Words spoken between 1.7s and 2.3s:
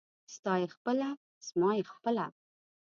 يې خپله.